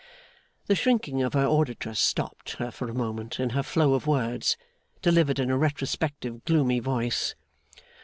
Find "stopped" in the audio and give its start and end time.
1.99-2.53